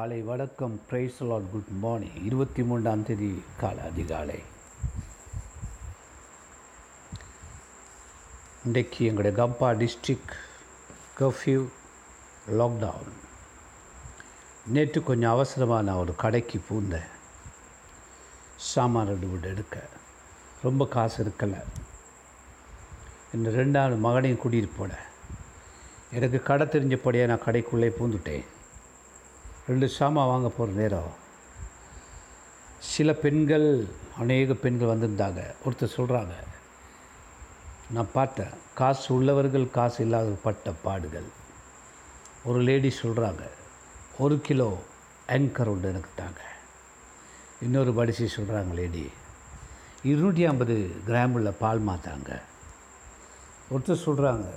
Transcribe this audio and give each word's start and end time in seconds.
காலை 0.00 0.22
வணக்கம். 0.22 0.80
Price 0.88 1.22
lot 1.22 1.50
good 1.50 1.66
morning 1.66 2.24
இருபத்தி 2.24 2.62
மூன்றாம் 2.62 3.02
தேதி 3.06 3.42
காலை 3.58 3.84
அதிகாலை. 3.84 4.42
இன்றைக்கு 8.64 9.06
எங்களுடைய 9.06 9.36
கம்பா 9.44 9.68
டிஸ்ட்ரிக் 9.70 10.32
கர்ஃப்யூ 11.18 11.68
லாக்டவுன் 12.50 13.12
நேற்று 14.66 15.02
கொஞ்சம் 15.02 15.30
அவசரமாக 15.30 15.82
நான் 15.82 15.96
ஒரு 15.96 16.14
கடைக்கு 16.16 16.60
பூந்தேன். 16.70 17.08
சாமான் 18.56 19.06
ரெண்டு 19.06 19.26
வீடு 19.26 19.48
எடுக்க. 19.48 19.82
ரொம்ப 20.62 20.86
காசு 20.86 21.24
இருக்கலை. 21.24 21.62
இந்த 23.34 23.50
ரெண்டாவது 23.50 23.98
மகனையும் 23.98 24.38
கூட்டிகிட்டு 24.38 24.70
போனேன். 24.78 25.06
எனக்கு 26.12 26.42
கடை 26.42 26.66
தெரிஞ்சபடியே 26.66 27.26
நான் 27.26 27.44
கடைக்குள்ளே 27.46 27.92
பூந்துட்டேன். 28.00 28.44
ரெண்டு 29.70 29.88
சாமான் 29.88 30.26
வாங்க 30.26 30.48
போகிற 30.48 30.76
நேரம். 30.80 31.12
சில 32.78 33.12
பெண்கள் 33.12 33.66
அநேக 34.18 34.54
பெண்கள் 34.54 34.92
வந்திருந்தாங்க. 34.92 35.40
ஒருத்தர் 35.64 35.96
சொல்கிறாங்க 35.96 36.34
நான் 37.90 38.10
பார்த்தேன் 38.12 38.54
காசு 38.74 39.14
உள்ளவர்கள் 39.14 39.70
காசு 39.70 40.02
இல்லாத 40.04 40.30
பட்ட 40.42 40.72
பாடுகள். 40.82 41.28
ஒரு 42.44 42.60
லேடி 42.60 42.92
சொல்கிறாங்க 43.02 43.42
ஒரு 44.18 44.40
கிலோ 44.40 44.78
ஆங்கர் 45.28 45.70
ஒன்று 45.72 45.88
எனக்கு 45.88 46.10
தாங்க. 46.16 46.42
இன்னொரு 47.62 47.94
படிச்சு 47.94 48.28
சொல்கிறாங்க 48.36 48.74
லேடி 48.74 49.10
இருநூற்றி 50.02 50.44
ஐம்பது 50.46 50.76
கிராமில் 51.06 51.58
பால் 51.58 51.86
மாத்தாங்க. 51.88 52.30
ஒருத்தர் 53.72 54.04
சொல்கிறாங்க 54.06 54.48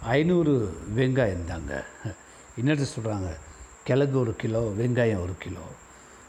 ஐநூறு 0.00 0.54
வெங்காயம் 0.96 1.44
தாங்க. 1.44 1.84
இன்னொருத்தர் 2.60 2.96
சொல்கிறாங்க 2.98 3.30
கிழங்கு 3.86 4.18
ஒரு 4.20 4.32
கிலோ 4.36 4.60
வெங்காயம் 4.78 5.22
ஒரு 5.22 5.34
கிலோ. 5.42 5.64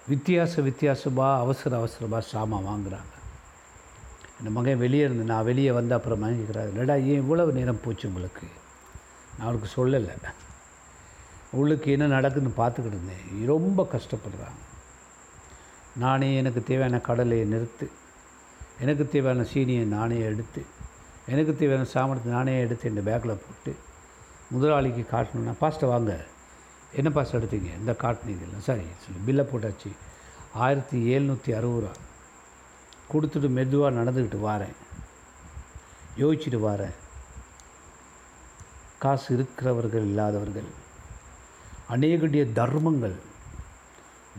வித்தியாச 0.10 0.62
வித்தியாசமாக 0.62 1.40
அவசர 1.44 1.78
அவசரமாக 1.78 2.28
சாமான் 2.32 2.68
வாங்குகிறாங்க 2.68 3.14
இந்த 4.40 4.50
மகன் 4.58 4.78
வெளியே 4.78 5.04
இருந்து 5.04 5.24
நான் 5.24 5.48
வெளியே 5.50 5.72
வந்த 5.72 5.96
அப்புறம் 5.96 6.24
வாங்கிக்கிறாரு. 6.24 6.70
இல்லடா 6.76 6.96
ஏன் 7.12 7.22
இவ்வளவு 7.24 7.52
நேரம் 7.52 7.82
போச்சு 7.86 8.08
உங்களுக்கு? 8.08 8.48
நான் 9.38 9.48
அவளுக்கு 9.48 9.70
சொல்லலை. 9.78 10.14
உள்ளுக்கு 11.52 11.92
என்ன 11.92 12.08
நடக்குதுன்னு 12.20 12.54
பார்த்துக்கிட்டு 12.58 12.94
இருந்தேன். 12.94 13.26
ரொம்ப 13.46 13.88
கஷ்டப்படுறாங்க. 13.92 14.62
நானே 15.98 16.36
எனக்கு 16.36 16.64
தேவையான 16.64 17.02
கடலையை 17.10 17.52
நிறுத்து 17.52 17.88
எனக்கு 18.80 19.10
தேவையான 19.10 19.48
சீனியை 19.54 19.86
நானே 19.98 20.20
எடுத்து 20.20 20.66
எனக்கு 21.28 21.56
தேவையான 21.56 21.88
சாமனத்தை 21.94 22.26
நானே 22.38 22.60
எடுத்து 22.60 22.94
இந்த 22.94 23.12
பேக்கில் 23.12 23.42
போட்டு 23.46 23.76
முதலாளிக்கு 24.50 25.04
காட்டணுன்னா 25.12 25.54
பாஸ்ட்டை 25.62 25.86
வாங்க. 25.86 26.24
என்ன 26.98 27.10
பாஸ் 27.10 27.36
எடுத்தீங்க? 27.36 27.80
இந்த 27.80 27.92
காட்டினீங்க 27.92 28.58
சரி 28.60 28.86
சொல்லி 29.04 29.20
பில்லை 29.26 29.46
போட்டாச்சு. 29.46 29.90
ஆயிரத்தி 30.54 31.18
எழுநூற்றி 31.18 31.52
அறுபது 31.56 31.80
ரூபா. 31.80 31.92
கொடுத்துட்டு 33.12 33.50
மெதுவாக 33.50 33.98
நடந்துக்கிட்டு 34.00 34.40
வாரேன். 34.46 34.76
யோசிச்சுட்டு 36.18 36.60
வாரேன். 36.68 36.96
காசு 39.00 39.34
இருக்கிறவர்கள் 39.34 40.02
இல்லாதவர்கள். 40.02 40.70
அநேகடைய 41.90 42.52
தர்மங்கள். 42.52 43.16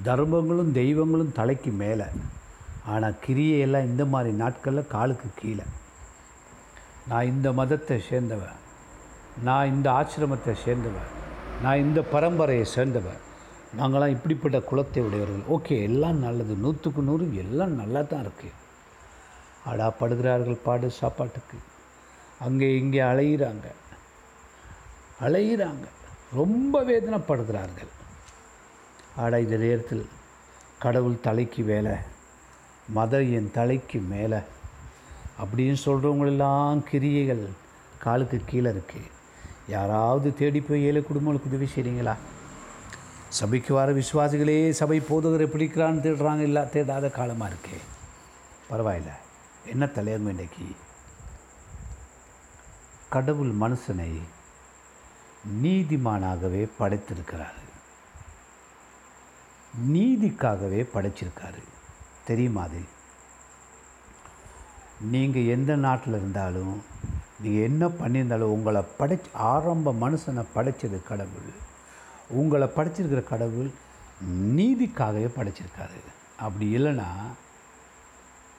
தர்மங்களும் 0.04 0.72
தெய்வங்களும் 0.72 1.32
தலைக்கு 1.32 1.70
மேலே. 1.70 2.04
ஆனால் 2.86 3.18
கிரியையெல்லாம் 3.26 3.84
இந்த 3.84 4.04
மாதிரி 4.04 4.36
நாட்களில் 4.36 4.86
காலுக்கு 4.86 5.28
கீழே. 5.36 5.62
நான் 7.08 7.26
இந்த 7.26 7.52
மதத்தை 7.52 8.02
சேர்ந்தவன். 8.10 8.58
நான் 9.42 9.66
இந்த 9.66 9.90
ஆசிரமத்தை 9.90 10.56
சேர்ந்தவன். 10.64 11.16
நான் 11.62 11.82
இந்த 11.84 12.00
பரம்பரையை 12.12 12.66
சேர்ந்தவர் 12.74 13.22
நாங்களாம் 13.78 14.12
இப்படிப்பட்ட 14.14 14.58
குலத்தை 14.68 15.00
உடையவர்கள். 15.06 15.48
ஓகே 15.54 15.76
எல்லாம் 15.88 16.18
நல்லது. 16.26 16.54
நூற்றுக்கு 16.64 17.02
நூறு 17.08 17.24
எல்லாம் 17.42 17.74
நல்லா 17.80 18.00
தான் 18.02 18.22
இருக்குது 18.24 18.54
அடா 19.70 19.86
படுகிறார்கள் 20.00 20.62
பாடு 20.66 20.88
சாப்பாட்டுக்கு. 21.00 21.58
அங்கே 22.46 22.68
இங்கே 22.82 23.00
அலையிறாங்க. 23.10 23.66
அலையிறாங்க. 25.26 25.86
ரொம்ப 26.38 26.82
வேதனைப்படுகிறார்கள். 26.92 27.92
ஆடா 29.22 29.36
இந்த 29.46 29.56
நேரத்தில் 29.66 30.06
கடவுள் 30.84 31.22
தலைக்கு 31.28 31.62
வேலை 31.72 31.94
மதம் 32.96 33.30
என் 33.38 33.54
தலைக்கு 33.58 33.98
மேலே 34.14 34.40
அப்படின்னு 35.42 35.78
சொல்கிறவங்களெல்லாம் 35.86 36.80
கிரியைகள் 36.90 37.44
காலுக்கு 38.04 38.38
கீழே 38.50 38.70
இருக்குது 38.74 39.08
யாராவது 39.68 40.34
தேடி 40.34 40.60
போய் 40.60 40.84
ஏழை 40.84 41.02
குடும்பங்களுக்கு 41.02 41.50
உதவி 41.50 41.68
செய்கிறீங்களா 41.74 42.16
சபைக்கு 43.28 43.74
வர 43.74 43.92
விசுவாசிகளே 43.92 44.70
சபை 44.70 45.00
போதகரை 45.00 45.46
பிடிக்கிறான்னு 45.46 46.00
தேடுறாங்க 46.00 46.40
இல்லை 46.40 46.62
தேடாத 46.62 47.10
காலமாக 47.10 47.54
இருக்கே. 47.54 47.76
பரவாயில்ல. 48.72 49.10
என்ன 49.66 49.84
தலையங்க 49.84 50.32
இன்றைக்கி 50.34 50.76
கடவுள் 53.08 53.52
மனுஷனை 53.54 54.20
நீதிமானாகவே 55.62 56.68
படைத்திருக்கிறாரு. 56.78 57.66
நீதிக்காகவே 59.92 60.88
படைச்சிருக்காரு. 60.94 61.62
தெரியுமா 62.26 62.62
அது? 62.62 62.96
நீங்கள் 65.00 65.44
எந்த 65.44 65.76
நாட்டில் 65.76 66.12
இருந்தாலும் 66.12 66.82
நீங்கள் 67.40 67.62
என்ன 67.62 67.86
பண்ணியிருந்தாலும் 67.86 68.54
உங்களை 68.54 68.82
படைச் 68.98 69.28
ஆரம்ப 69.32 69.92
மனுஷனை 69.92 70.44
படைச்சது 70.54 71.02
கடவுள். 71.02 71.52
உங்களை 72.28 72.68
படைச்சிருக்கிற 72.68 73.24
கடவுள் 73.24 73.70
நீதிக்காகவே 74.28 75.30
படைச்சிருக்காரு. 75.36 76.00
அப்படி 76.36 76.78
இல்லைன்னா 76.78 77.06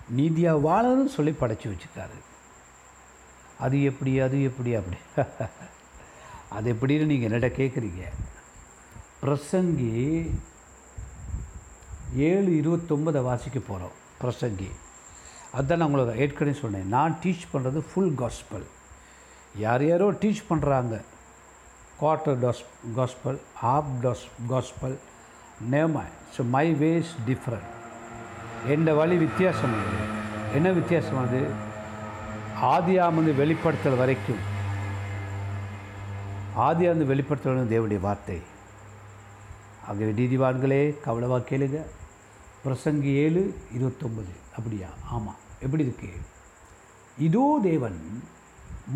நீதியாக 0.10 0.60
வாழணும்னு 0.70 1.06
சொல்லி 1.06 1.32
படைச்சி 1.32 1.76
வச்சுருக்காரு 1.76 2.18
அது 3.58 3.84
எப்படி 3.84 4.20
அது 4.20 4.44
எப்படி 4.44 4.76
அப்படி. 4.76 4.98
அது 6.50 6.74
எப்படின்னு 6.74 7.06
நீங்கள் 7.06 7.30
என்னட்ட 7.30 7.54
கேட்குறீங்க 7.54 8.04
பிரசங்கி 9.22 10.32
ஏழு 12.16 12.52
இருபத்தொம்பதை 12.52 13.22
வாசிக்க 13.22 13.60
போகிறோம் 13.60 13.98
பிரசங்கி. 14.22 14.72
அதுதான் 15.54 15.80
நான் 15.80 15.90
உங்களுக்கு 15.90 16.22
ஏற்கனவே 16.24 16.58
சொன்னேன். 16.64 16.90
நான் 16.96 17.16
டீச் 17.24 17.46
பண்ணுறது 17.54 17.80
ஃபுல் 17.90 18.14
காஸ்பல் 18.22 18.68
யார் 19.64 19.84
யாரோ 19.92 20.08
டீச் 20.24 20.42
பண்ணுறாங்க 20.50 20.96
quarter 22.02 22.38
does 22.44 22.64
gospel 22.98 23.40
half 23.64 23.90
does 24.04 24.26
gospel 24.52 24.96
நேம 25.72 26.04
so 26.36 26.44
my 26.56 26.68
ways 26.84 27.12
different 27.30 27.70
எந்த 28.76 28.90
வழி 29.00 29.18
வித்தியாசம் 29.26 29.76
என்ன 30.58 30.68
வித்தியாசம் 30.78 31.20
அது? 31.24 31.42
ஆதியாமந்து 32.76 33.34
வெளிப்படுத்தல் 33.42 34.00
வரைக்கும். 34.02 34.42
ஆதியாந்து 36.68 37.06
வெளிப்படுத்தல் 37.12 37.72
தேவனுடைய 37.74 38.00
வார்த்தை. 38.08 38.40
ஆகவே 39.88 40.12
நீதிவான்களே 40.20 40.82
கவலமாக 41.06 41.48
கேளுங்கள் 41.52 41.88
பிரசங்கி 42.66 43.14
ஏழு 43.26 43.56
இருபத்தொம்பது. 43.78 44.34
அப்படியா? 44.58 44.88
ஆமாம் 45.10 45.36
எப்படி 45.60 45.84
இருக்கு? 45.84 46.10
இதோ 47.18 47.60
தேவன் 47.62 48.24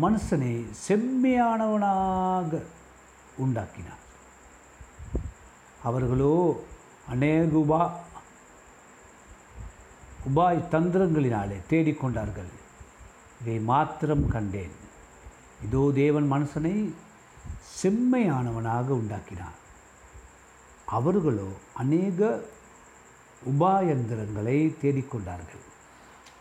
மனுஷனை 0.02 0.66
செம்மையானவனாக 0.88 2.62
உண்டாக்கினார். 3.36 4.02
அவர்களோ 5.82 6.64
அநேக 7.08 7.56
உபா 7.56 7.90
உபாய் 10.28 10.64
தந்திரங்களினாலே 10.70 11.56
தேடிக்கொண்டார்கள் 11.70 12.52
இதை 13.40 13.58
மாத்திரம் 13.60 14.28
கண்டேன். 14.28 14.70
இதோ 15.64 15.90
தேவன் 15.94 16.32
மனுஷனை 16.32 16.92
செம்மையானவனாக 17.82 18.86
உண்டாக்கினார். 18.86 19.58
அவர்களோ 20.86 21.48
அநேக 21.74 22.40
உபாயந்திரங்களை 23.52 24.58
தேடிக்கொண்டார்கள். 24.82 25.62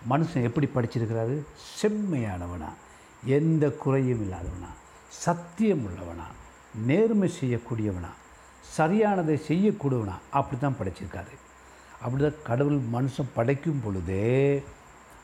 மனுஷன் 0.10 0.48
எப்படி 0.48 0.70
படிச்சிருக்கிறாரு? 0.76 1.36
செம்மையானவனா. 1.82 2.70
எந்த 3.26 3.70
குறையும் 3.70 4.22
இல்லாதவனா. 4.26 4.72
சத்தியம் 5.08 5.86
உள்ளவனா 5.88 6.28
நேர்மை 6.86 7.32
செய்யக்கூடியவனா. 7.42 8.12
சரியானதை 8.78 9.36
செய்யக்கூடியவனா. 9.50 10.16
அப்படி 10.30 10.62
தான் 10.62 10.76
படைச்சிருக்காரு. 10.80 11.34
அப்படி 12.02 12.24
தான் 12.24 12.42
கடவுள் 12.44 12.80
மனுஷன் 12.94 13.34
படைக்கும் 13.34 13.82
பொழுதே 13.84 14.64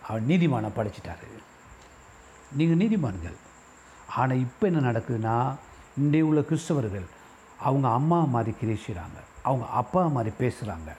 அவன் 0.08 0.28
நீதிமானை 0.28 0.70
படைச்சிட்டாரு. 0.76 1.28
நீங்கள் 2.52 2.82
நீதிமான்கள். 2.84 3.38
ஆனால் 4.16 4.40
இப்போ 4.40 4.68
என்ன 4.68 4.92
நடக்குதுன்னா 4.92 5.56
இன்றைய 5.98 6.26
உள்ள 6.26 6.42
கிறிஸ்தவர்கள் 6.42 7.08
அவங்க 7.58 7.88
அம்மா 7.88 8.20
மாதிரி 8.24 8.58
கிரேசிறாங்க. 8.62 9.20
அவங்க 9.44 9.66
அப்பா 9.66 10.08
மாதிரி 10.08 10.36
பேசுகிறாங்க 10.40 10.90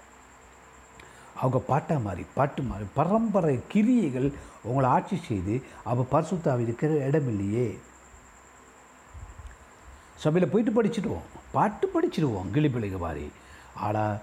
அவங்க 1.40 1.58
பாட்டா 1.70 1.96
மாதிரி 2.06 2.22
பாட்டு 2.38 2.62
மாதிரி 2.70 2.87
பரம்பரை 2.98 3.54
கிரியைகள் 3.72 4.28
உங்களை 4.69 4.88
ஆட்சி 4.96 5.16
செய்து 5.28 5.54
அவள் 5.90 6.10
பரிசுத்தாவி 6.14 6.66
இருக்கிற 6.66 6.98
இடம் 7.08 7.31
இல்லையே. 7.32 7.69
சபையில் 10.25 10.52
போயிட்டு 10.52 10.72
படிச்சுடுவோம். 10.76 11.28
பாட்டு 11.56 11.87
படிச்சிடுவோம் 11.94 12.50
கிளிப்பிள்ளைங்க 12.54 12.98
மாதிரி 13.06 13.26
ஆனால் 13.87 14.20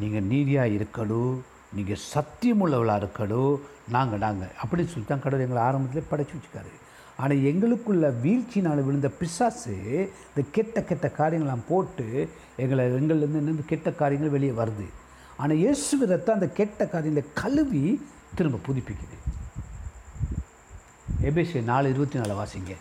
நீங்கள் 0.00 0.28
நீதியாக 0.32 0.76
இருக்கணும் 0.78 1.34
நீங்கள் 1.76 2.02
சத்தியம் 2.12 2.62
உள்ளவளாக 2.64 3.02
இருக்கணும் 3.02 3.54
நாங்கள் 3.94 4.22
நாங்கள் 4.24 4.52
அப்படின்னு 4.62 4.92
சொல்லி 4.92 5.06
தான் 5.06 5.22
கடவுள் 5.24 5.44
எங்களை 5.46 5.62
ஆரம்பத்திலே 5.68 6.10
படைச்சி 6.10 6.34
வச்சுக்காரு. 6.36 6.72
ஆனால் 7.22 7.44
எங்களுக்குள்ள 7.50 8.06
வீழ்ச்சினால் 8.24 8.86
விழுந்த 8.86 9.08
பிசாசு 9.20 9.74
இந்த 10.28 10.42
கெட்ட 10.56 10.82
கெட்ட 10.90 11.08
காரியங்களாம் 11.18 11.68
போட்டு 11.70 12.06
எங்களை 12.64 12.84
எங்கள்லேருந்து 12.98 13.72
கெட்ட 13.72 13.90
காரியங்கள் 14.02 14.34
வெளியே 14.36 14.54
வருது. 14.60 14.86
ஆனால் 15.42 15.60
இயேசு 15.62 15.92
விதத்தை 16.00 16.30
அந்த 16.36 16.46
கெட்ட 16.58 16.80
காரியங்களை 16.92 17.24
கழுவி 17.40 17.84
திரும்ப 18.38 18.60
புதுப்பிக்குது. 18.66 19.16
எபேசிய 21.30 21.60
நாலு 21.70 21.86
இருபத்தி 21.94 22.16
நாலு 22.20 22.34
வாசிங்க. 22.40 22.74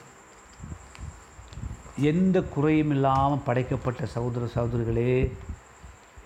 எந்த 2.12 2.38
குறையும் 2.54 2.94
இல்லாமல் 2.96 3.46
படைக்கப்பட்ட 3.48 4.06
சகோதர 4.16 4.50
சகோதரிகளே 4.56 5.10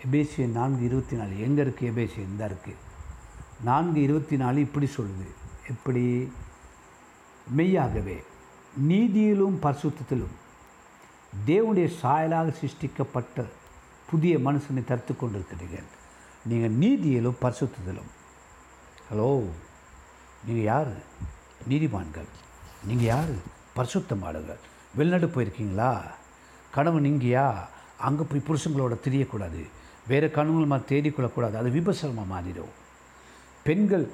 எபேசிய 0.06 0.45
நான்கு 0.57 0.83
இருபத்தி 0.89 1.15
நாலு 1.19 1.33
எங்கே 1.45 1.62
இருக்குது 1.65 1.89
எபேசிய 1.94 2.29
இந்த 2.31 2.44
இருக்குது 2.50 2.83
நான்கு 3.69 4.00
இருபத்தி 4.07 4.35
நாலு 4.44 4.57
இப்படி 4.68 4.88
சொல்லுது. 4.97 5.27
எப்படி? 5.74 6.03
மெய்யாகவே 7.57 8.18
நீதியிலும் 8.89 9.57
பரிசுத்திலும் 9.65 10.35
தேவனுடைய 11.50 11.88
சாயலாக 12.01 12.53
சிருஷ்டிக்கப்பட்ட 12.59 13.45
புதிய 14.09 14.33
மனுஷனை 14.47 14.81
தடுத்து 14.89 15.13
கொண்டிருக்கிறீர்கள். 15.15 15.88
நீங்கள் 16.49 16.75
நீதியிலும் 16.81 17.39
பரிசுத்தத்திலும். 17.44 18.11
ஹலோ 19.09 19.29
நீங்கள் 20.45 20.67
யார்? 20.71 20.91
நீதிமான்கள். 21.69 22.29
நீங்கள் 22.88 23.09
யார்? 23.13 23.33
பரிசுத்தமாடுங்கள் 23.77 24.61
வெளிநாடு 24.97 25.27
போயிருக்கீங்களா? 25.27 25.91
கணவன் 26.75 27.09
இங்கேயா 27.11 27.45
அங்கே 28.07 28.23
போய் 28.31 28.47
புருஷங்களோட 28.49 28.95
தெரியக்கூடாது. 29.07 29.61
வேறு 30.11 30.27
கணவன் 30.38 30.71
மாதிரி 30.71 30.89
தேடிக்கொள்ளக்கூடாது. 30.91 31.55
அது 31.61 31.69
விபசரமாக 31.79 32.31
மாறிடும். 32.33 32.73
பெண்கள் 33.67 34.05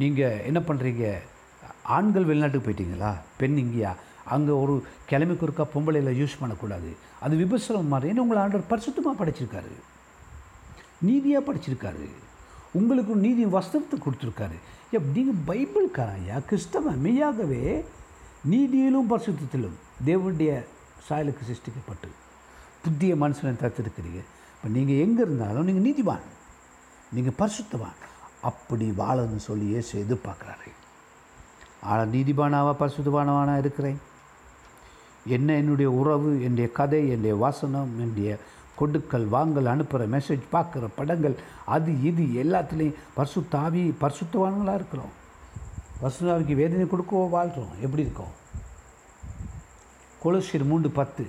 நீங்கள் 0.00 0.44
என்ன 0.48 0.60
பண்ணுறீங்க 0.68 1.04
ஆண்கள் 1.96 2.28
வெளிநாட்டுக்கு 2.30 2.66
போயிட்டீங்களா? 2.66 3.12
பெண் 3.40 3.58
இங்கேயா? 3.64 3.92
அங்கே 4.36 4.54
ஒரு 4.62 4.74
கிழமைக்கு 5.10 5.46
ஒருக்கா 5.46 5.64
பொம்பளையில் 5.74 6.18
யூஸ் 6.20 6.40
பண்ணக்கூடாது. 6.40 6.90
அது 7.20 7.36
விபசரம் 7.44 7.92
மாதிரி. 7.92 8.12
ஏன்னா 8.12 8.24
உங்களை 8.24 8.42
ஆண்டவர் 8.42 8.70
பரிசுத்தமாக 8.72 9.20
படைச்சிருக்காரு. 9.20 9.72
நீதியாக 11.06 11.42
படிச்சிருக்காரு. 11.46 12.06
உங்களுக்கு 12.78 13.14
நீதி 13.26 13.44
வஸ்திரத்தை 13.56 13.96
கொடுத்துருக்காரு. 14.04 14.56
எப் 14.96 15.08
நீங்கள் 15.16 15.40
பைபிள்காரையா 15.48 16.36
ஐயா 16.52 16.94
மெய்யாகவே 17.06 17.62
நீதியிலும் 18.52 19.10
பரிசுத்திலும் 19.12 19.76
தேவனுடைய 20.08 20.50
சாயலுக்கு 21.06 21.42
சிருஷ்டிக்கப்பட்டு 21.48 22.08
புத்திய 22.82 23.12
மனுஷனை 23.22 23.52
தத்திருக்கிறீங்க 23.62 24.20
இப்போ 24.54 24.68
நீங்கள் 24.76 25.00
எங்கே 25.04 25.22
இருந்தாலும் 25.26 25.66
நீங்கள் 25.68 25.86
நீதிவான். 25.88 26.26
நீங்கள் 27.14 27.38
பரிசுத்தவான். 27.40 27.98
அப்படி 28.50 28.86
வாழன்னு 29.00 29.40
சொல்லி 29.48 29.66
இயேசு 29.72 29.92
எதிர்பார்க்குறாரு. 30.04 30.70
ஆனால் 31.90 32.12
நீதிபானாவா 32.14 32.72
பரிசுத்தவானவானா 32.82 33.54
இருக்கிறேன்? 33.62 33.98
என்ன 35.36 35.48
என்னுடைய 35.60 35.88
உறவு 36.00 36.30
என்னுடைய 36.46 36.68
கதை 36.78 37.00
என்னுடைய 37.14 37.34
வாசனம் 37.44 37.90
என்னுடைய 38.02 38.38
கொடுக்கல் 38.80 39.26
வாங்கல் 39.34 39.70
அனுப்புகிற 39.72 40.06
மெசேஜ் 40.14 40.44
பார்க்குற 40.54 40.88
படங்கள் 40.98 41.36
அது 41.76 41.90
இது 42.10 42.24
எல்லாத்துலேயும் 42.42 43.00
பர்சுத்தாவி 43.18 43.82
பர்சுத்தவான்களாக 44.02 44.78
இருக்கிறோம். 44.80 45.14
பர்சுத்தாவிக்கு 46.02 46.54
வேதனை 46.62 46.86
கொடுக்கவோ 46.92 47.24
வாழ்கிறோம் 47.36 47.74
எப்படி 47.84 48.06
இருக்கோம்? 48.06 48.34
கொலசியர் 50.24 50.70
மூன்று 50.70 50.90
பத்து. 51.00 51.24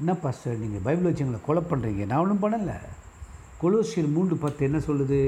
என்ன 0.00 0.12
பாஸ்டர் 0.24 0.60
நீங்கள் 0.64 0.84
பைபிள் 0.84 1.06
வச்சு 1.06 1.24
எங்களை 1.24 1.40
கொலை 1.46 1.62
பண்ணுறீங்க 1.70 2.04
நான் 2.10 2.22
ஒன்றும் 2.24 2.44
பண்ணலை. 2.44 2.76
கொலோசியர் 3.62 4.14
மூன்று 4.16 4.36
பத்து 4.44 4.60
என்ன 4.68 4.78
சொல்லுது? 4.86 5.18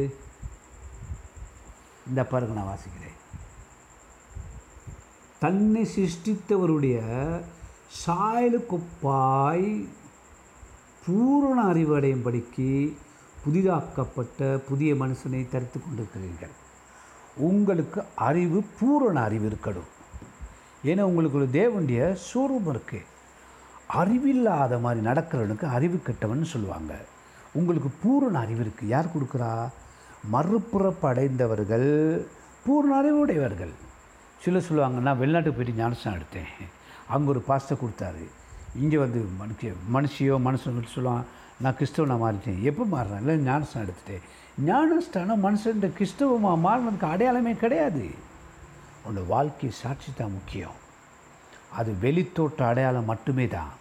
இந்த 2.10 2.20
பாருங்க 2.30 2.54
நான் 2.58 2.70
வாசிக்கிறேன். 2.70 3.18
தன்னை 5.42 5.82
சிருஷ்டித்தவருடைய 5.94 6.98
சாயலுக்குப்பாய் 8.02 9.68
பூரண 11.04 11.58
அறிவு 11.70 11.92
அடையும்படிக்கு 11.98 12.68
புதிதாக்கப்பட்ட 13.44 14.40
புதிய 14.68 14.90
மனுஷனை 14.94 15.40
தரித்து 15.52 15.78
கொண்டிருக்கிறீர்கள். 15.78 16.52
உங்களுக்கு 17.48 18.00
அறிவு 18.28 18.58
பூரண 18.78 19.16
அறிவு 19.28 19.46
இருக்கணும். 19.50 19.88
ஏன்னா 20.90 21.02
உங்களுக்கு 21.10 21.38
ஒரு 21.40 21.48
தேவனுடைய 21.58 22.02
சூரூபம் 22.28 22.72
இருக்குது 22.74 23.08
அறிவில்லாத 24.00 24.78
மாதிரி 24.84 25.00
நடக்கிறவனுக்கு 25.06 25.66
அறிவு 25.76 25.98
கெட்டவன் 26.08 26.52
சொல்லுவாங்க. 26.52 26.92
உங்களுக்கு 27.58 27.90
பூரண 28.02 28.38
அறிவு 28.44 28.62
இருக்குது 28.64 28.92
யார் 28.94 29.14
கொடுக்குறா? 29.14 29.50
மறுபுறப்பு 30.34 31.06
அடைந்தவர்கள் 31.12 31.88
பூர்ண 32.66 32.90
அறிவுடையவர்கள். 33.00 33.74
சிலர் 34.42 34.66
சொல்லுவாங்க 34.68 35.00
நான் 35.08 35.20
வெளிநாட்டுக்கு 35.22 35.58
போயிட்டு 35.58 35.82
ஞானசனம் 35.82 36.16
எடுத்தேன். 36.18 36.52
அங்கே 37.14 37.28
ஒரு 37.34 37.42
பாஸ்டர் 37.48 37.82
கொடுத்தாரு. 37.82 38.24
இங்கே 38.80 38.98
வந்து 39.04 39.20
மனுஷ 39.40 39.72
மனுஷியோ 39.94 40.36
மனுஷன் 40.46 40.92
சொல்லலாம் 40.94 41.24
நான் 41.62 41.76
கிறிஸ்தவனாக 41.78 42.20
மாறிட்டேன். 42.24 42.60
எப்போ 42.68 42.84
மாறுறேன்? 42.94 43.20
இல்லை 43.22 43.34
ஞானஸ்தானம் 43.48 43.84
எடுத்துட்டேன். 43.86 44.24
ஞானஸ்தானம் 44.68 45.42
மனுஷன் 45.46 45.84
கிறிஸ்தவமாக 45.98 46.62
மாறினதுக்கு 46.66 47.06
அடையாளமே 47.14 47.52
கிடையாது. 47.62 48.04
உன்னோட 49.04 49.22
வாழ்க்கை 49.34 49.70
சாட்சி 49.82 50.10
தான் 50.20 50.34
முக்கியம். 50.38 50.76
அது 51.78 51.90
வெளித்தோட்ட 52.04 52.60
அடையாளம் 52.70 53.10
மட்டுமே 53.12 53.46
தான். 53.56 53.72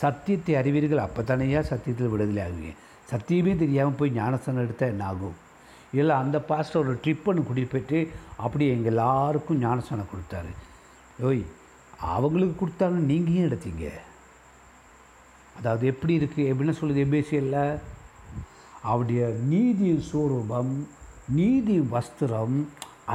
சத்தியத்தை 0.00 0.54
அறிவீர்கள் 0.60 1.04
அப்போ 1.04 1.22
தானேயா 1.30 1.60
சத்தியத்தில் 1.70 2.12
விடுதலை 2.14 2.42
ஆகுவீங்க. 2.46 2.72
சத்தியமே 3.12 3.52
தெரியாமல் 3.62 3.98
போய் 4.00 4.16
ஞானஸ்தானம் 4.18 4.64
எடுத்தால் 4.64 4.92
என்ன 4.94 5.06
ஆகும்? 5.12 5.36
இல்லை 6.00 6.14
அந்த 6.22 6.38
பாஸ்டர் 6.50 6.82
ஒரு 6.82 6.94
ட்ரிப் 7.04 7.28
ஒன்று 7.30 7.46
கூட்டிகிட்டு 7.46 7.74
போயிட்டு 7.74 7.98
அப்படியே 8.44 8.70
எங்கள் 8.76 8.92
எல்லாருக்கும் 8.92 9.62
ஞானஸ்தானம் 9.66 10.12
கொடுத்தாரு. 10.12 10.52
ஓய் 11.28 11.42
அவங்களுக்கு 12.14 12.56
கொடுத்தாங்க 12.62 12.98
நீங்கள் 13.12 13.36
ஏன் 13.38 13.48
எடுத்தீங்க? 13.50 13.86
அதாவது 15.58 15.86
எப்படி 15.86 16.12
இருக்குது 16.18 16.48
எப்படின்னு 16.50 16.78
சொல்லுது 16.80 17.04
எபேசியல்ல? 17.08 17.58
அவருடைய 18.82 19.22
நீதி 19.52 19.90
சூரூபம் 20.10 20.72
நீதி 21.38 21.76
வஸ்திரம் 21.94 22.58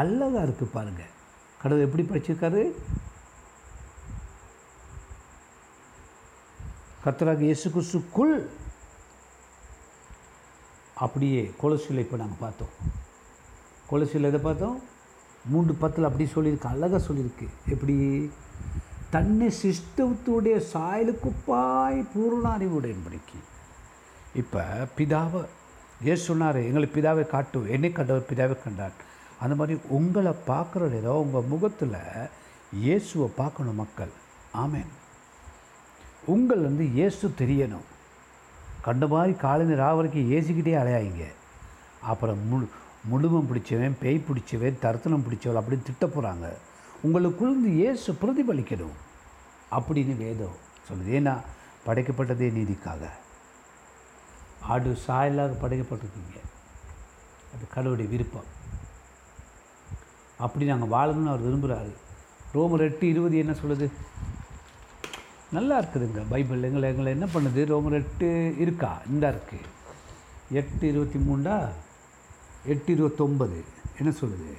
அழகாக 0.02 0.46
இருக்குது 0.48 0.74
பாருங்கள் 0.74 1.12
கடவுள் 1.62 1.86
எப்படி 1.86 2.04
படிச்சிருக்காரு? 2.04 2.64
கத்தராக 7.06 7.42
இயேசு 7.48 7.70
கிறிஸ்துக்குள் 7.70 8.36
அப்படியே 11.06 11.52
கொலசியில் 11.62 12.04
இப்போ 12.04 12.18
நாங்கள் 12.18 12.44
பார்த்தோம். 12.44 12.74
கொலசியில் 13.92 14.30
எதை 14.30 14.40
பார்த்தோம்? 14.40 14.78
மூன்று 15.46 15.74
பத்தில் 15.74 16.08
அப்படி 16.10 16.26
சொல்லியிருக்கு 16.36 16.74
அழகாக 16.74 17.02
சொல்லியிருக்கு. 17.08 17.48
எப்படி? 17.70 17.96
தன்னை 19.14 19.48
சிஸ்டத்துடைய 19.62 20.56
சாயலுக்குப்பாய் 20.74 22.00
பூர்ண 22.14 22.46
அறிவுடையபடிக்கு 22.58 23.40
இப்போ 24.42 24.62
பிதாவை 24.98 25.42
ஏசு 26.12 26.22
சொன்னார் 26.24 26.60
எங்களுக்கு 26.68 26.96
பிதாவை 26.98 27.24
காட்டு 27.28 27.60
என்னை 27.76 27.92
கண்டவர் 27.92 28.30
பிதாவை 28.30 28.56
கண்டார். 28.64 28.96
அந்த 29.40 29.54
மாதிரி 29.56 29.76
உங்களை 29.98 30.34
பார்க்குற 30.48 30.90
நேரம் 30.90 31.22
உங்கள் 31.26 31.50
முகத்தில் 31.54 32.00
இயேசுவை 32.84 33.28
பார்க்கணும் 33.42 33.80
மக்கள். 33.84 34.14
ஆமேன். 34.64 34.92
உங்கள் 36.34 36.66
வந்து 36.68 36.84
இயேசு 36.98 37.26
தெரியணும். 37.42 37.88
கண்ட 38.82 39.06
மாதிரி 39.08 39.34
காலையில் 39.46 39.82
ரா 39.84 39.90
வரைக்கும் 39.98 40.32
ஏசிக்கிட்டே 40.38 40.76
அலையாயிங்க 40.82 41.26
அப்புறம் 42.12 42.40
முழு 42.50 42.66
முழுமம் 43.12 43.48
பிடிச்சவன் 43.50 44.00
பேய் 44.02 44.26
பிடிச்சவன் 44.28 44.82
தருத்தனம் 44.84 45.26
பிடிச்சவன் 45.26 45.60
அப்படின்னு 45.60 45.88
திட்ட 45.90 46.06
போகிறாங்க 46.08 46.48
உங்களுக்குள்ந்து 47.04 47.70
இயேசு 47.80 48.14
பிரதிபலிக்கணும் 48.14 48.96
அப்படின்னு 49.72 50.18
வேதம் 50.18 50.58
சொல்லுது. 50.88 51.12
ஏன்னா 51.20 51.34
படைக்கப்பட்டதே 51.86 52.48
நீதிக்காக. 52.58 53.10
ஆடு 54.74 54.98
சாயலாக 55.08 55.56
படைக்கப்பட்டிருக்கீங்க. 55.64 56.40
அது 57.54 57.64
கடவுளுடைய 57.70 58.12
விருப்பம். 58.12 58.50
அப்படி 60.38 60.66
நாங்கள் 60.66 60.94
வாழணும்னு 60.96 61.32
அவர் 61.32 61.46
விரும்புகிறாரு 61.48 61.94
ரோமர் 62.54 62.80
எட்டு 62.80 63.10
இருபது 63.10 63.38
என்ன 63.38 63.54
சொல்லுது? 63.64 63.92
நல்லா 65.52 65.82
இருக்குதுங்க. 65.82 66.22
பைபிள் 66.30 66.64
எங்களை 66.64 66.90
எங்களை 66.90 67.12
என்ன 67.12 67.28
பண்ணுது? 67.34 67.62
ரோமர் 67.74 67.94
எட்டு 67.94 68.56
இருக்கா? 68.60 69.02
இந்த 69.10 69.26
இருக்குது 69.32 69.72
எட்டு 70.52 70.88
இருபத்தி 70.88 71.20
மூண்டா 71.20 71.70
எட்டு 72.66 72.96
இருபத்தொம்பது 72.96 73.60
என்ன 73.98 74.14
சொல்லுது? 74.22 74.54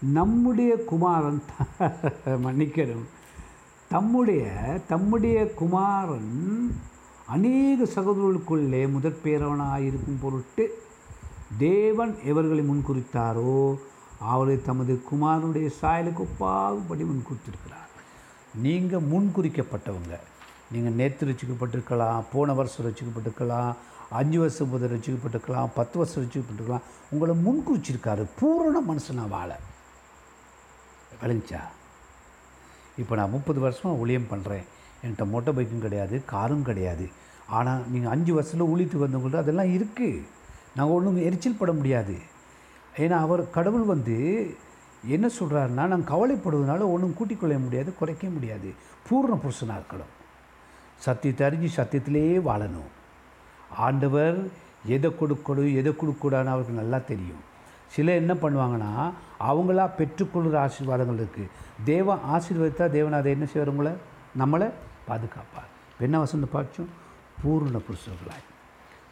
நம்முடைய 0.00 0.76
குமாரன் 0.76 1.42
மன்னிக்கணும். 2.26 3.06
தம்முடைய 3.88 4.44
தம்முடைய 4.88 5.50
குமாரன் 5.54 6.74
அநேக 7.26 7.84
சகோதரர்களுக்குள்ளே 7.84 8.90
முதற் 8.90 9.20
பேரவனாயிருக்கும் 9.24 10.20
பொருட்டு 10.20 10.82
தேவன் 11.58 12.16
எவர்களை 12.24 12.64
முன்குறித்தாரோ 12.68 13.78
அவரை 14.20 14.62
தமது 14.62 15.02
குமாரனுடைய 15.10 15.68
சாயலுக்கு 15.80 16.22
ஒப்பாகும்படி 16.26 17.04
முன்குறித்திருக்கிறார். 17.10 17.90
நீங்கள் 18.54 19.06
முன்குறிக்கப்பட்டவங்க. 19.12 20.14
நீங்கள் 20.72 20.92
நேற்று 20.92 21.28
ரசிக்கப்பட்டிருக்கலாம் 21.28 22.22
போன 22.32 22.54
வருஷம் 22.54 22.86
ரசிக்கப்பட்டிருக்கலாம் 22.86 23.74
அஞ்சு 24.10 24.38
வருஷம் 24.38 24.68
முதல் 24.68 24.98
ரசிக்கப்பட்டிருக்கலாம் 24.98 25.68
பத்து 25.74 25.98
வருஷம் 25.98 26.24
ரசிக்கப்பட்டிருக்கலாம். 26.24 26.86
உங்களை 27.10 27.34
முன்குறிச்சிருக்காரு. 27.48 28.26
பூரண 28.40 28.82
மனுஷனாக 28.88 29.28
வாழ. 29.28 29.58
விளைஞ்சா 31.22 31.62
இப்போ 33.00 33.14
நான் 33.18 33.34
முப்பது 33.36 33.58
வருஷமாக 33.64 34.00
ஊழியம் 34.02 34.30
பண்ணுறேன் 34.30 34.64
என்கிட்ட 35.02 35.24
மோட்டர் 35.32 35.56
பைக்கும் 35.56 35.84
கிடையாது 35.84 36.16
காரும் 36.32 36.64
கிடையாது. 36.68 37.06
ஆனால் 37.56 37.82
நீங்கள் 37.92 38.12
அஞ்சு 38.14 38.32
வருஷத்தில் 38.36 38.70
ஊழித்து 38.72 38.96
வந்தவங்கள்ட்ட 39.02 39.42
அதெல்லாம் 39.44 39.70
இருக்குது 39.76 40.24
நாங்கள் 40.76 40.96
ஒன்றும் 40.96 41.24
எரிச்சல் 41.28 41.60
பட 41.60 41.72
முடியாது. 41.80 42.16
ஏன்னா 43.02 43.16
அவர் 43.26 43.42
கடவுள் 43.56 43.86
வந்து 43.92 44.16
என்ன 45.14 45.26
சொல்கிறாருன்னா 45.38 45.84
நாங்கள் 45.92 46.10
கவலைப்படுவதனால 46.12 46.86
ஒன்றும் 46.94 47.16
கூட்டிக் 47.18 47.40
கொள்ள 47.40 47.58
முடியாது 47.64 47.90
குறைக்க 48.00 48.26
முடியாது. 48.36 48.70
பூர்ண 49.08 49.34
புருஷனாக 49.44 49.78
இருக்கணும். 49.80 50.12
சத்தியத்தை 51.06 51.42
அறிஞ்சு 51.48 51.68
சத்தியத்திலேயே 51.78 52.36
வாழணும். 52.48 52.90
ஆண்டவர் 53.86 54.38
எதை 54.96 55.10
கொடுக்கணும் 55.20 55.76
எதை 55.80 55.92
கொடுக்கூடாதுன்னு 56.00 56.54
அவருக்கு 56.54 56.80
நல்லா 56.82 56.98
தெரியும். 57.12 57.42
சில 57.88 58.12
என்ன 58.12 58.34
பண்ணுவாங்கன்னா 58.34 59.12
அவங்களா 59.40 59.90
பெற்றுக்கொள்கிற 59.98 60.56
ஆசீர்வாதங்கள் 60.58 61.22
இருக்குது 61.22 61.48
தேவன் 61.84 62.18
ஆசீர்வதித்தா 62.28 62.90
தேவன் 62.90 63.12
அதை 63.12 63.32
என்ன 63.32 63.44
செய்வார் 63.44 63.70
உங்களை? 63.70 63.92
நம்மளை 64.38 64.70
பாதுகாப்பார். 65.08 65.68
என்ன 65.98 66.18
வசந்த 66.18 66.46
பாட்சும் 66.54 66.90
பூர்ண 67.42 67.80
புருஷர்களாய். 67.88 68.46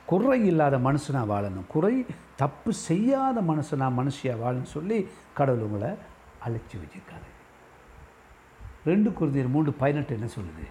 குறை 0.06 0.46
இல்லாத 0.46 0.78
மனுஷனாக 0.78 1.30
வாழணும். 1.32 1.66
குறை 1.68 2.06
தப்பு 2.36 2.72
செய்யாத 2.72 3.40
மனுஷனாக 3.40 3.96
மனுஷியாக 4.00 4.42
வாழணும்னு 4.42 4.72
சொல்லி 4.76 5.08
கடவுள் 5.34 5.62
உங்களை 5.62 5.90
அழைச்சி 6.46 6.76
வச்சிருக்காரு. 6.76 7.28
ரெண்டு 8.84 9.10
குருந்தியர் 9.20 9.48
மூன்று 9.48 9.72
பதினெட்டு 9.72 10.14
என்ன 10.14 10.26
சொல்லுது? 10.26 10.66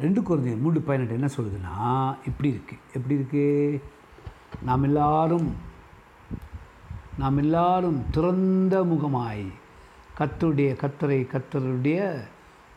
ரெண்டு 0.00 0.20
குருந்தியர் 0.20 0.60
மூன்று 0.60 0.80
பதினெட்டு 0.80 1.14
என்ன 1.14 1.28
சொல்லுதுன்னா 1.36 1.76
இப்படி 2.26 2.48
இருக்குது 2.50 2.84
எப்படி 2.94 3.14
இருக்கு? 3.14 3.46
நாம் 4.62 4.82
எல்லாரும் 4.82 5.48
நாம் 7.18 7.36
எல்லாரும் 7.36 8.04
திறந்த 8.10 8.84
முகமாய் 8.84 9.46
கத்தருடைய 10.18 10.70
கத்தரை 10.82 11.18
கத்தருடைய 11.32 11.98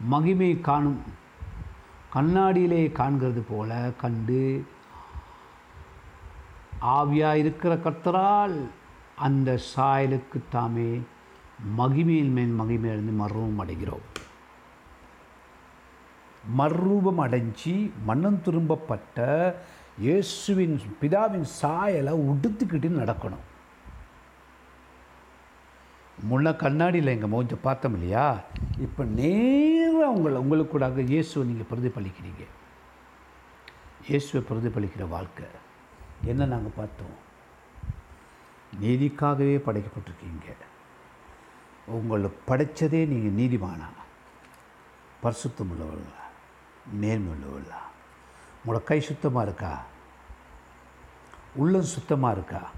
மகிமை 0.09 0.61
காணும் 0.61 1.01
கண்ணாடியிலே 2.13 2.83
காண்கிறது 2.99 3.43
போல 3.49 3.91
கண்டு 3.97 4.65
ஆவியாக 6.81 7.41
இருக்கிற 7.43 7.75
கத்தரால் 7.75 8.57
அந்த 9.15 9.59
சாயலுக்கு 9.75 10.41
தாமே 10.49 10.91
மகிமையின் 11.77 12.33
மேல் 12.37 12.59
மகிமையிலிருந்து 12.61 13.15
மர்வம் 13.15 13.59
அடைகிறோம். 13.59 14.07
மர்ரூபம் 16.57 17.21
அடைஞ்சி 17.25 17.91
மன்னம் 18.05 18.41
திரும்பப்பட்ட 18.41 19.17
இயேசுவின் 19.97 20.81
பிதாவின் 21.01 21.47
சாயலை 21.61 22.13
உடுத்துக்கிட்டு 22.13 22.89
நடக்கணும். 23.01 23.45
முன்ன 26.29 26.55
கண்ணாடியில் 26.55 27.13
எங்கள் 27.13 27.29
மோஞ்ச 27.29 27.55
பார்த்தோம் 27.61 27.93
இல்லையா? 27.93 28.41
இப்போ 28.79 29.03
நேராக 29.03 30.11
உங்களை 30.11 30.37
உங்களுக்கு 30.41 30.71
கூட 30.71 31.03
இயேசுவை 31.13 31.47
நீங்கள் 31.49 31.69
பிரதிபலிக்கிறீங்க. 31.71 32.43
இயேசுவை 34.07 34.41
பிரதிபலிக்கிற 34.49 35.07
வாழ்க்கை. 35.07 35.45
என்ன 36.25 36.45
நாங்கள் 36.45 36.77
பார்த்தோம்? 36.77 37.17
நீதிக்காகவே 38.81 39.57
படைக்கப்பட்டிருக்கீங்க. 39.67 40.49
உங்களை 41.87 42.29
படைச்சதே 42.49 43.07
நீங்கள் 43.13 43.37
நீதிமானா? 43.41 43.89
பரிசுத்தம் 45.23 45.71
உள்ளவர்களா 45.71 46.20
நேர்மை 46.91 47.33
உங்களோட 48.65 48.83
கை 48.83 49.01
சுத்தமாக 49.01 49.45
இருக்கா? 49.45 49.83
உள்ளம் 51.55 51.91
சுத்தமாக 51.95 52.33
இருக்கா? 52.33 52.69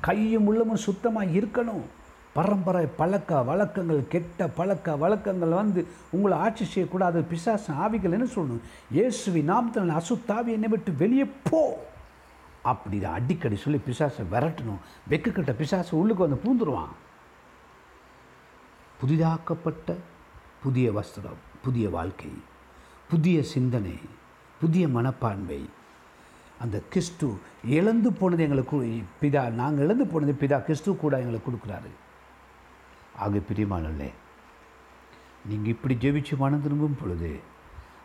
கையும் 0.00 0.46
உள்ளமும் 0.46 0.76
சுத்தமாக 0.76 1.26
இருக்கணும். 1.26 1.84
பரம்பரை 2.32 2.86
பழக்க 2.86 3.42
வழக்கங்கள் 3.42 4.08
கெட்ட 4.08 4.48
பழக்க 4.48 4.96
வழக்கங்கள் 4.96 5.48
வந்து 5.48 5.86
உங்களை 6.10 6.38
ஆட்சி 6.38 6.64
செய்யக்கூடாது. 6.64 7.22
பிசாசு 7.22 7.72
ஆவிகள் 7.72 8.10
என்ன 8.10 8.24
சொல்லணும்? 8.24 8.60
இயேசுவி 8.92 9.42
நாமத்தில் 9.50 10.00
அசுத்தாவி 10.00 10.46
என்னை 10.46 10.68
விட்டு 10.68 10.92
வெளியே 10.92 11.24
போ. 11.24 11.86
அப்படி 12.62 13.04
அடிக்கடி 13.04 13.56
சொல்லி 13.56 13.80
பிசாசை 13.86 14.24
விரட்டணும். 14.30 14.82
வெக்கக்கிட்ட 15.10 15.52
பிசாசு 15.52 15.98
உள்ளுக்கு 15.98 16.28
வந்து 16.28 16.40
பூந்துருவான். 16.44 16.94
புதிதாக்கப்பட்ட 19.00 19.96
புதிய 20.62 20.92
வஸ்திரம் 20.92 21.40
புதிய 21.62 21.90
வாழ்க்கை. 21.90 22.30
புதிய 23.10 23.42
சிந்தனை 23.42 23.98
புதிய 24.60 24.88
மனப்பான்மை. 24.88 25.68
அந்த 26.60 26.82
கிறிஸ்து 26.88 27.38
இழந்து 27.66 28.12
போனது 28.12 28.42
எங்களுக்கு 28.42 28.76
பிதா 29.20 29.50
நாங்கள் 29.50 29.84
இழந்து 29.84 30.06
போனது 30.06 30.32
பிதா 30.40 30.62
கிறிஸ்து 30.62 30.96
கூட 30.96 31.18
எங்களுக்கு 31.20 31.50
கொடுக்குறாரு. 31.50 31.90
ஆக 33.16 33.38
பிரியமானல்லே 33.38 34.10
நீங்கள் 35.46 35.72
இப்படி 35.72 35.94
ஜெபிச்சு 35.94 36.36
மனம் 36.36 36.62
திரும்பும் 36.62 36.96
பொழுது 37.00 37.40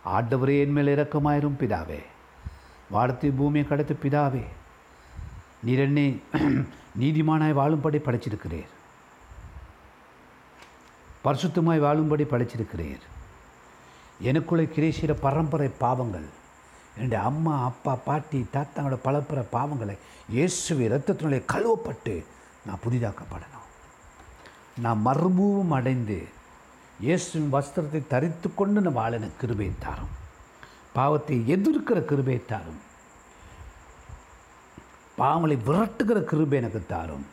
ஆண்டவரே 0.06 0.60
என் 0.60 0.72
மேல் 0.72 0.92
இறக்கமாயிரும் 0.96 1.60
பிதாவே. 1.62 2.02
வானத்தை 2.90 3.32
பூமியை 3.32 3.68
கடத்த 3.68 3.96
பிதாவே. 4.04 4.44
நீர் 5.64 5.80
என்னை 5.80 6.22
நீதிமானாய் 7.00 7.58
வாழும்படி 7.60 7.98
படைச்சிருக்கிறீர். 7.98 8.72
பரிசுத்தமாய் 11.24 11.84
வாழும்படி 11.86 12.24
படைச்சிருக்கிறீர். 12.24 13.04
எனக்குள்ளே 14.30 14.66
கிரேசிற 14.76 15.12
பரம்பரை 15.26 15.70
பாவங்கள். 15.84 16.28
என்னுடைய 16.96 17.22
அம்மா 17.30 17.54
அப்பா 17.70 17.94
பாட்டி 18.08 18.40
தாத்தாங்களோட 18.54 18.98
பலப்பற 19.06 19.42
பாவங்களை 19.56 19.96
இயேசுவை 20.36 20.86
ரத்தத்தினுடைய 20.94 21.42
கழுவப்பட்டு 21.54 22.14
நான் 22.66 22.84
புதிதாக்கப்படணும். 22.86 23.68
நான் 24.84 25.02
மர்மூவம் 25.06 25.74
அடைந்து 25.78 26.18
இயேசுவின் 27.00 27.54
வஸ்திரத்தை 27.54 28.02
தரித்து 28.08 28.48
கொண்டு 28.56 28.82
நான் 28.82 28.98
வாழ 29.00 29.20
கிருபை 29.42 29.70
தாரும். 29.86 30.14
பாவத்தை 30.98 31.38
எதிர்க்கிற 31.56 32.00
கிருபை 32.12 32.38
தாரும். 32.52 32.82
பாவங்களை 35.22 35.58
விரட்டுகிற 35.68 36.20
கிருபை 36.32 36.58
எனக்கு 36.62 36.82
தாரும். 36.94 37.26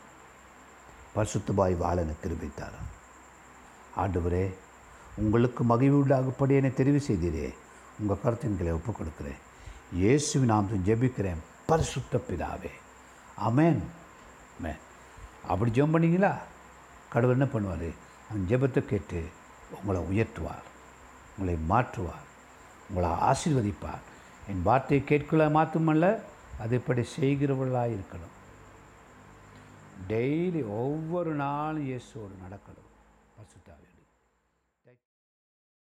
பரிசுத்தபாய் 1.17 1.77
வாழ 1.85 2.07
கிருபை 2.25 2.51
தாரும். 2.61 2.89
ஆண்டவரே 4.03 4.45
உங்களுக்கு 5.19 5.65
மகிழ்வு 5.65 5.99
உண்டாகப்படி 5.99 6.55
என்னை 6.55 6.71
தெரிவு 6.71 7.01
செய்தீரே. 7.09 7.49
உங்கள் 8.01 8.23
கருத்தின்களை 8.25 8.73
ஒப்புக் 8.73 8.97
கொடுக்கிறேன் 8.97 9.41
இயேசுவின் 9.93 10.49
நாம் 10.49 10.69
ஜெபிக்கிறேன். 10.87 11.41
பரிசுத்த 11.67 12.21
பிதாவே. 12.29 12.71
அமேன் 13.49 13.83
மேன் 14.61 14.81
அப்படி 15.49 15.71
ஜெபம் 15.71 15.95
பண்ணீங்களா? 15.95 16.33
கடவுள் 17.13 17.39
என்ன 17.39 17.49
பண்ணுவார்? 17.53 17.91
அந்த 18.31 18.43
ஜெபத்தை 18.49 18.81
கேட்டு 18.85 19.25
உங்களை 19.77 20.01
உயர்த்துவார். 20.13 20.67
உங்களை 21.39 21.59
மாற்றுவார். 21.69 22.27
உங்களை 22.89 23.11
ஆசீர்வதிப்பார். 23.31 24.05
என் 24.49 24.63
வார்த்தையை 24.63 25.07
கேட்கல 25.09 25.47
மாற்றுமல்ல 25.57 26.07
அதைப்படி 26.65 27.05
செய்கிறவர்களாக 27.21 27.95
இருக்கணும். 27.97 28.35
டெய்லி 30.09 30.63
ஒவ்வொரு 30.69 31.35
நாளும் 31.35 31.89
இயேசுவோடு 31.89 32.37
நடக்கணும். 32.45 32.88